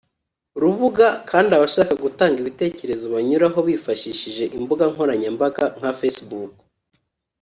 rubuga 0.61 1.07
kandi 1.29 1.49
abashaka 1.57 1.93
gutanga 2.03 2.37
ibitekerezo 2.43 3.05
banyuraho 3.15 3.59
bifashishije 3.67 4.43
imbuga 4.57 4.83
nkoranyambaga 4.93 5.61
nka 5.77 5.91
facebook 5.99 6.53